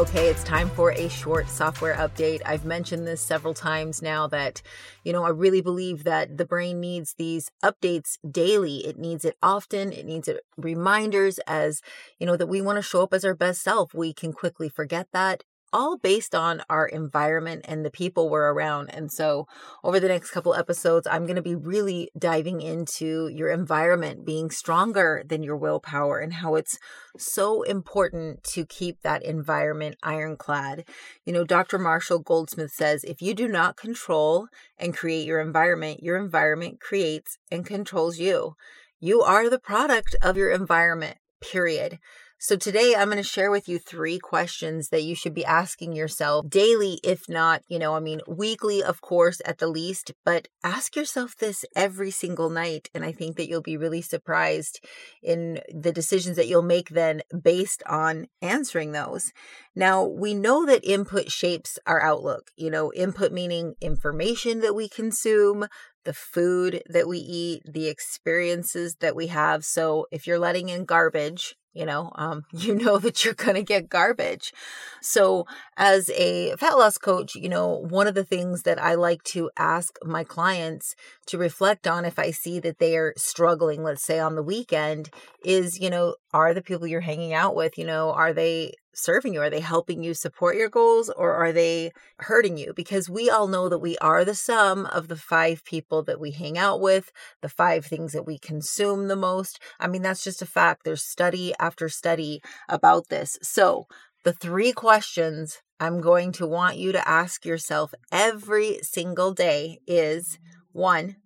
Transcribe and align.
Okay, 0.00 0.28
it's 0.28 0.42
time 0.44 0.70
for 0.70 0.92
a 0.92 1.10
short 1.10 1.46
software 1.50 1.94
update. 1.96 2.40
I've 2.46 2.64
mentioned 2.64 3.06
this 3.06 3.20
several 3.20 3.52
times 3.52 4.00
now 4.00 4.26
that, 4.28 4.62
you 5.04 5.12
know, 5.12 5.24
I 5.24 5.28
really 5.28 5.60
believe 5.60 6.04
that 6.04 6.38
the 6.38 6.46
brain 6.46 6.80
needs 6.80 7.16
these 7.18 7.50
updates 7.62 8.16
daily. 8.26 8.78
It 8.86 8.98
needs 8.98 9.26
it 9.26 9.36
often. 9.42 9.92
It 9.92 10.06
needs 10.06 10.26
it 10.26 10.40
reminders 10.56 11.38
as, 11.40 11.82
you 12.18 12.26
know, 12.26 12.38
that 12.38 12.46
we 12.46 12.62
want 12.62 12.76
to 12.76 12.82
show 12.82 13.02
up 13.02 13.12
as 13.12 13.26
our 13.26 13.34
best 13.34 13.60
self. 13.60 13.92
We 13.92 14.14
can 14.14 14.32
quickly 14.32 14.70
forget 14.70 15.08
that 15.12 15.44
all 15.72 15.98
based 15.98 16.34
on 16.34 16.62
our 16.68 16.86
environment 16.86 17.64
and 17.68 17.84
the 17.84 17.90
people 17.90 18.28
we're 18.28 18.52
around. 18.52 18.88
And 18.90 19.10
so, 19.10 19.46
over 19.84 20.00
the 20.00 20.08
next 20.08 20.30
couple 20.30 20.54
episodes, 20.54 21.06
I'm 21.06 21.24
going 21.24 21.36
to 21.36 21.42
be 21.42 21.54
really 21.54 22.10
diving 22.18 22.60
into 22.60 23.28
your 23.28 23.50
environment 23.50 24.24
being 24.24 24.50
stronger 24.50 25.22
than 25.26 25.42
your 25.42 25.56
willpower 25.56 26.18
and 26.18 26.34
how 26.34 26.54
it's 26.54 26.78
so 27.16 27.62
important 27.62 28.42
to 28.44 28.66
keep 28.66 29.00
that 29.02 29.22
environment 29.22 29.96
ironclad. 30.02 30.84
You 31.24 31.32
know, 31.32 31.44
Dr. 31.44 31.78
Marshall 31.78 32.20
Goldsmith 32.20 32.72
says 32.72 33.04
if 33.04 33.22
you 33.22 33.34
do 33.34 33.48
not 33.48 33.76
control 33.76 34.48
and 34.78 34.96
create 34.96 35.26
your 35.26 35.40
environment, 35.40 36.02
your 36.02 36.16
environment 36.16 36.80
creates 36.80 37.38
and 37.50 37.64
controls 37.64 38.18
you. 38.18 38.54
You 39.00 39.22
are 39.22 39.48
the 39.48 39.58
product 39.58 40.14
of 40.20 40.36
your 40.36 40.50
environment, 40.50 41.16
period. 41.40 41.98
So 42.42 42.56
today 42.56 42.94
I'm 42.96 43.08
going 43.08 43.18
to 43.18 43.22
share 43.22 43.50
with 43.50 43.68
you 43.68 43.78
three 43.78 44.18
questions 44.18 44.88
that 44.88 45.02
you 45.02 45.14
should 45.14 45.34
be 45.34 45.44
asking 45.44 45.92
yourself 45.92 46.48
daily, 46.48 46.98
if 47.04 47.28
not, 47.28 47.60
you 47.68 47.78
know, 47.78 47.94
I 47.94 48.00
mean, 48.00 48.22
weekly, 48.26 48.82
of 48.82 49.02
course, 49.02 49.42
at 49.44 49.58
the 49.58 49.66
least, 49.66 50.12
but 50.24 50.48
ask 50.64 50.96
yourself 50.96 51.36
this 51.36 51.66
every 51.76 52.10
single 52.10 52.48
night. 52.48 52.88
And 52.94 53.04
I 53.04 53.12
think 53.12 53.36
that 53.36 53.46
you'll 53.46 53.60
be 53.60 53.76
really 53.76 54.00
surprised 54.00 54.82
in 55.22 55.60
the 55.68 55.92
decisions 55.92 56.36
that 56.36 56.48
you'll 56.48 56.62
make 56.62 56.88
then 56.88 57.20
based 57.42 57.82
on 57.86 58.26
answering 58.40 58.92
those. 58.92 59.34
Now, 59.74 60.04
we 60.04 60.34
know 60.34 60.66
that 60.66 60.84
input 60.84 61.30
shapes 61.30 61.78
our 61.86 62.00
outlook, 62.00 62.50
you 62.56 62.70
know, 62.70 62.92
input 62.92 63.32
meaning 63.32 63.74
information 63.80 64.60
that 64.60 64.74
we 64.74 64.88
consume, 64.88 65.66
the 66.04 66.12
food 66.12 66.82
that 66.88 67.06
we 67.06 67.18
eat, 67.18 67.62
the 67.64 67.86
experiences 67.86 68.96
that 69.00 69.14
we 69.14 69.28
have. 69.28 69.64
So 69.64 70.06
if 70.10 70.26
you're 70.26 70.38
letting 70.38 70.68
in 70.68 70.84
garbage, 70.84 71.54
you 71.72 71.86
know 71.86 72.10
um, 72.16 72.44
you 72.52 72.74
know 72.74 72.98
that 72.98 73.24
you're 73.24 73.34
going 73.34 73.54
to 73.54 73.62
get 73.62 73.88
garbage 73.88 74.52
so 75.00 75.46
as 75.76 76.10
a 76.10 76.54
fat 76.56 76.76
loss 76.76 76.98
coach 76.98 77.34
you 77.34 77.48
know 77.48 77.86
one 77.88 78.06
of 78.06 78.14
the 78.14 78.24
things 78.24 78.62
that 78.62 78.80
i 78.82 78.94
like 78.94 79.22
to 79.22 79.50
ask 79.56 79.96
my 80.02 80.24
clients 80.24 80.94
to 81.26 81.38
reflect 81.38 81.86
on 81.86 82.04
if 82.04 82.18
i 82.18 82.30
see 82.30 82.58
that 82.60 82.78
they 82.78 82.96
are 82.96 83.14
struggling 83.16 83.82
let's 83.82 84.02
say 84.02 84.18
on 84.18 84.34
the 84.34 84.42
weekend 84.42 85.10
is 85.44 85.78
you 85.78 85.90
know 85.90 86.14
are 86.32 86.54
the 86.54 86.62
people 86.62 86.86
you're 86.86 87.00
hanging 87.00 87.32
out 87.32 87.54
with 87.54 87.78
you 87.78 87.84
know 87.84 88.10
are 88.12 88.32
they 88.32 88.72
serving 88.94 89.34
you? 89.34 89.40
Are 89.40 89.50
they 89.50 89.60
helping 89.60 90.02
you 90.02 90.14
support 90.14 90.56
your 90.56 90.68
goals 90.68 91.08
or 91.10 91.32
are 91.32 91.52
they 91.52 91.92
hurting 92.18 92.56
you? 92.56 92.72
Because 92.74 93.08
we 93.08 93.30
all 93.30 93.48
know 93.48 93.68
that 93.68 93.78
we 93.78 93.96
are 93.98 94.24
the 94.24 94.34
sum 94.34 94.86
of 94.86 95.08
the 95.08 95.16
five 95.16 95.64
people 95.64 96.02
that 96.04 96.20
we 96.20 96.30
hang 96.30 96.58
out 96.58 96.80
with, 96.80 97.12
the 97.40 97.48
five 97.48 97.84
things 97.84 98.12
that 98.12 98.26
we 98.26 98.38
consume 98.38 99.08
the 99.08 99.16
most. 99.16 99.60
I 99.78 99.86
mean, 99.86 100.02
that's 100.02 100.24
just 100.24 100.42
a 100.42 100.46
fact. 100.46 100.84
There's 100.84 101.02
study 101.02 101.52
after 101.58 101.88
study 101.88 102.40
about 102.68 103.08
this. 103.08 103.38
So, 103.42 103.86
the 104.22 104.32
three 104.34 104.72
questions 104.72 105.62
I'm 105.78 106.02
going 106.02 106.32
to 106.32 106.46
want 106.46 106.76
you 106.76 106.92
to 106.92 107.08
ask 107.08 107.46
yourself 107.46 107.94
every 108.12 108.80
single 108.82 109.32
day 109.32 109.78
is 109.86 110.38
one, 110.72 111.16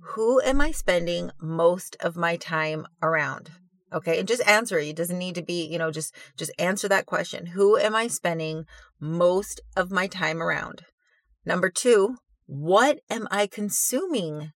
who 0.00 0.40
am 0.40 0.60
I 0.60 0.70
spending 0.70 1.30
most 1.40 1.96
of 2.00 2.16
my 2.16 2.36
time 2.36 2.86
around? 3.02 3.50
Okay 3.92 4.18
and 4.18 4.28
just 4.28 4.46
answer 4.46 4.78
it. 4.78 4.96
Doesn't 4.96 5.18
need 5.18 5.34
to 5.36 5.42
be 5.42 5.66
you 5.66 5.78
know 5.78 5.90
just 5.90 6.14
just 6.36 6.52
answer 6.58 6.88
that 6.88 7.06
question. 7.06 7.46
Who 7.46 7.76
am 7.76 7.94
i 7.94 8.06
spending 8.06 8.64
most 9.00 9.60
of 9.76 9.90
my 9.90 10.06
time 10.06 10.42
around? 10.42 10.82
Number 11.44 11.70
two 11.70 12.16
what 12.46 13.00
am 13.10 13.28
i 13.30 13.46
consuming 13.46 14.52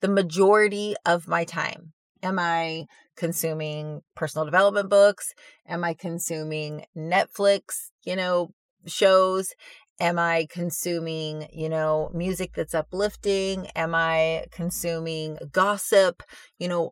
the 0.00 0.08
majority 0.08 0.94
of 1.04 1.28
my 1.28 1.44
time? 1.44 1.92
Am 2.22 2.38
i 2.38 2.86
consuming 3.16 4.02
personal 4.14 4.44
development 4.44 4.88
books? 4.88 5.34
Am 5.66 5.84
i 5.84 5.94
consuming 5.94 6.84
netflix 6.96 7.90
you 8.04 8.16
know 8.16 8.50
shows? 8.86 9.52
Am 9.98 10.18
i 10.18 10.46
consuming 10.50 11.48
you 11.52 11.68
know 11.68 12.10
music 12.14 12.52
that's 12.54 12.74
uplifting? 12.74 13.66
Am 13.74 13.94
i 13.94 14.46
consuming 14.50 15.38
gossip? 15.52 16.22
You 16.58 16.68
know 16.68 16.90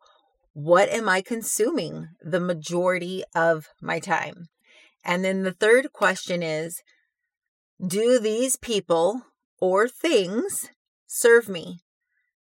what 0.55 0.89
am 0.89 1.09
I 1.09 1.21
consuming 1.21 2.09
the 2.23 2.41
majority 2.41 3.25
of 3.35 3.67
my 3.83 3.99
time? 3.99 4.47
And 5.05 5.25
then 5.25 5.43
the 5.43 5.53
third 5.53 5.93
question 5.93 6.43
is 6.43 6.81
Do 7.85 8.19
these 8.19 8.57
people 8.57 9.23
or 9.61 9.89
things 9.89 10.71
serve 11.07 11.49
me? 11.49 11.81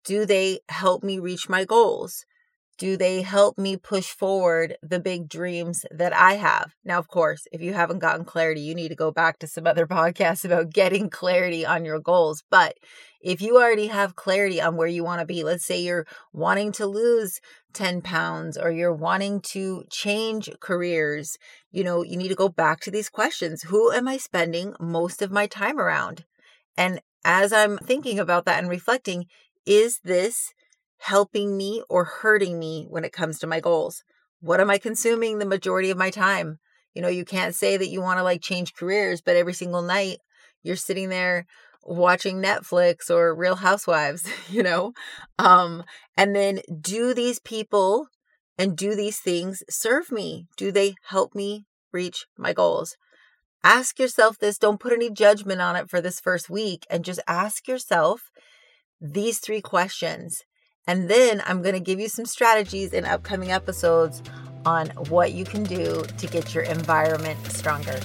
Do 0.04 0.24
they 0.24 0.60
help 0.70 1.04
me 1.04 1.18
reach 1.18 1.48
my 1.48 1.64
goals? 1.64 2.24
Do 2.80 2.96
they 2.96 3.20
help 3.20 3.58
me 3.58 3.76
push 3.76 4.10
forward 4.10 4.78
the 4.82 5.00
big 5.00 5.28
dreams 5.28 5.84
that 5.90 6.14
I 6.14 6.36
have? 6.36 6.74
Now, 6.82 6.98
of 6.98 7.08
course, 7.08 7.46
if 7.52 7.60
you 7.60 7.74
haven't 7.74 7.98
gotten 7.98 8.24
clarity, 8.24 8.62
you 8.62 8.74
need 8.74 8.88
to 8.88 8.94
go 8.94 9.10
back 9.10 9.38
to 9.40 9.46
some 9.46 9.66
other 9.66 9.86
podcasts 9.98 10.46
about 10.46 10.72
getting 10.72 11.10
clarity 11.10 11.66
on 11.66 11.84
your 11.84 12.00
goals. 12.00 12.42
But 12.48 12.78
if 13.20 13.42
you 13.42 13.58
already 13.58 13.88
have 13.88 14.16
clarity 14.16 14.62
on 14.62 14.76
where 14.76 14.88
you 14.88 15.04
want 15.04 15.20
to 15.20 15.26
be, 15.26 15.44
let's 15.44 15.66
say 15.66 15.78
you're 15.78 16.06
wanting 16.32 16.72
to 16.72 16.86
lose 16.86 17.38
10 17.74 18.00
pounds 18.00 18.56
or 18.56 18.70
you're 18.70 18.94
wanting 18.94 19.42
to 19.42 19.84
change 19.90 20.48
careers, 20.60 21.36
you 21.70 21.84
know, 21.84 22.02
you 22.02 22.16
need 22.16 22.28
to 22.28 22.34
go 22.34 22.48
back 22.48 22.80
to 22.80 22.90
these 22.90 23.10
questions. 23.10 23.64
Who 23.64 23.92
am 23.92 24.08
I 24.08 24.16
spending 24.16 24.72
most 24.80 25.20
of 25.20 25.30
my 25.30 25.46
time 25.46 25.78
around? 25.78 26.24
And 26.78 27.02
as 27.26 27.52
I'm 27.52 27.76
thinking 27.76 28.18
about 28.18 28.46
that 28.46 28.58
and 28.58 28.70
reflecting, 28.70 29.26
is 29.66 30.00
this 30.02 30.54
helping 31.00 31.56
me 31.56 31.82
or 31.88 32.04
hurting 32.04 32.58
me 32.58 32.86
when 32.88 33.04
it 33.04 33.12
comes 33.12 33.38
to 33.38 33.46
my 33.46 33.60
goals? 33.60 34.02
What 34.40 34.60
am 34.60 34.70
I 34.70 34.78
consuming 34.78 35.38
the 35.38 35.46
majority 35.46 35.90
of 35.90 35.98
my 35.98 36.10
time? 36.10 36.58
You 36.94 37.02
know, 37.02 37.08
you 37.08 37.24
can't 37.24 37.54
say 37.54 37.76
that 37.76 37.88
you 37.88 38.00
want 38.00 38.18
to 38.18 38.24
like 38.24 38.42
change 38.42 38.74
careers, 38.74 39.20
but 39.20 39.36
every 39.36 39.54
single 39.54 39.82
night 39.82 40.18
you're 40.62 40.76
sitting 40.76 41.08
there 41.08 41.46
watching 41.84 42.42
Netflix 42.42 43.10
or 43.10 43.34
Real 43.34 43.56
Housewives, 43.56 44.28
you 44.50 44.62
know? 44.62 44.92
Um, 45.38 45.84
and 46.16 46.34
then 46.34 46.60
do 46.80 47.14
these 47.14 47.38
people 47.38 48.08
and 48.58 48.76
do 48.76 48.94
these 48.94 49.18
things 49.18 49.62
serve 49.70 50.12
me? 50.12 50.46
Do 50.56 50.70
they 50.70 50.94
help 51.04 51.34
me 51.34 51.66
reach 51.92 52.26
my 52.36 52.52
goals? 52.52 52.96
Ask 53.62 53.98
yourself 53.98 54.38
this. 54.38 54.58
Don't 54.58 54.80
put 54.80 54.92
any 54.92 55.10
judgment 55.10 55.60
on 55.60 55.76
it 55.76 55.90
for 55.90 56.00
this 56.00 56.20
first 56.20 56.48
week 56.48 56.86
and 56.90 57.04
just 57.04 57.20
ask 57.26 57.68
yourself 57.68 58.30
these 59.00 59.38
three 59.38 59.60
questions 59.60 60.44
and 60.90 61.08
then 61.08 61.40
I'm 61.46 61.62
going 61.62 61.74
to 61.74 61.80
give 61.80 62.00
you 62.00 62.08
some 62.08 62.26
strategies 62.26 62.92
in 62.92 63.04
upcoming 63.04 63.52
episodes 63.52 64.24
on 64.66 64.88
what 65.08 65.30
you 65.30 65.44
can 65.44 65.62
do 65.62 66.02
to 66.18 66.26
get 66.26 66.52
your 66.52 66.64
environment 66.64 67.38
stronger. 67.46 68.00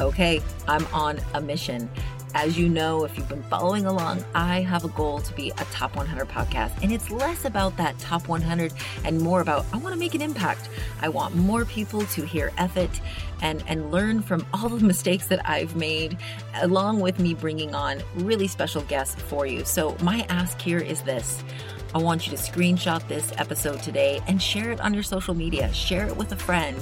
Okay, 0.00 0.40
I'm 0.66 0.86
on 0.94 1.20
a 1.34 1.42
mission. 1.42 1.90
As 2.34 2.58
you 2.58 2.70
know, 2.70 3.04
if 3.04 3.16
you've 3.18 3.28
been 3.28 3.42
following 3.44 3.84
along, 3.84 4.24
I 4.34 4.62
have 4.62 4.84
a 4.84 4.88
goal 4.88 5.20
to 5.20 5.34
be 5.34 5.50
a 5.50 5.64
top 5.66 5.94
100 5.94 6.26
podcast. 6.26 6.72
And 6.82 6.90
it's 6.90 7.10
less 7.10 7.44
about 7.44 7.76
that 7.76 7.98
top 7.98 8.28
100 8.28 8.72
and 9.04 9.20
more 9.20 9.42
about 9.42 9.66
I 9.74 9.76
want 9.76 9.92
to 9.94 9.98
make 9.98 10.14
an 10.14 10.22
impact. 10.22 10.70
I 11.02 11.10
want 11.10 11.36
more 11.36 11.66
people 11.66 12.00
to 12.06 12.24
hear 12.24 12.50
Effort 12.56 12.98
and, 13.42 13.62
and 13.68 13.92
learn 13.92 14.22
from 14.22 14.46
all 14.54 14.70
the 14.70 14.84
mistakes 14.92 15.26
that 15.26 15.48
I've 15.48 15.76
made, 15.76 16.16
along 16.62 17.00
with 17.00 17.20
me 17.20 17.34
bringing 17.34 17.74
on 17.74 18.02
really 18.16 18.48
special 18.48 18.82
guests 18.82 19.20
for 19.20 19.46
you. 19.46 19.64
So, 19.66 19.96
my 20.02 20.26
ask 20.30 20.58
here 20.60 20.78
is 20.78 21.02
this. 21.02 21.44
I 21.94 21.98
want 21.98 22.26
you 22.26 22.36
to 22.36 22.42
screenshot 22.42 23.06
this 23.06 23.32
episode 23.38 23.82
today 23.82 24.20
and 24.26 24.42
share 24.42 24.72
it 24.72 24.80
on 24.80 24.94
your 24.94 25.02
social 25.02 25.34
media. 25.34 25.72
Share 25.72 26.06
it 26.06 26.16
with 26.16 26.32
a 26.32 26.36
friend. 26.36 26.76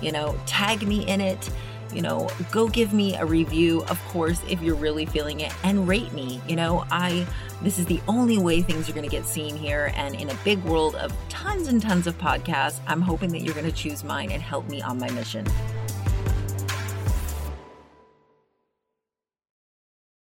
You 0.00 0.12
know, 0.12 0.38
tag 0.46 0.86
me 0.86 1.06
in 1.06 1.20
it 1.20 1.50
you 1.94 2.02
know, 2.02 2.28
go 2.50 2.68
give 2.68 2.92
me 2.92 3.14
a 3.14 3.24
review, 3.24 3.84
of 3.84 4.02
course, 4.06 4.40
if 4.48 4.60
you're 4.60 4.74
really 4.74 5.06
feeling 5.06 5.40
it, 5.40 5.52
and 5.62 5.86
rate 5.86 6.12
me. 6.12 6.40
You 6.48 6.56
know, 6.56 6.84
I, 6.90 7.24
this 7.62 7.78
is 7.78 7.86
the 7.86 8.00
only 8.08 8.36
way 8.36 8.62
things 8.62 8.88
are 8.88 8.92
going 8.92 9.08
to 9.08 9.10
get 9.10 9.24
seen 9.24 9.56
here. 9.56 9.92
And 9.94 10.14
in 10.16 10.28
a 10.30 10.34
big 10.44 10.62
world 10.64 10.96
of 10.96 11.12
tons 11.28 11.68
and 11.68 11.80
tons 11.80 12.08
of 12.08 12.18
podcasts, 12.18 12.80
I'm 12.88 13.00
hoping 13.00 13.30
that 13.30 13.42
you're 13.42 13.54
going 13.54 13.66
to 13.66 13.72
choose 13.72 14.02
mine 14.02 14.32
and 14.32 14.42
help 14.42 14.68
me 14.68 14.82
on 14.82 14.98
my 14.98 15.10
mission. 15.10 15.46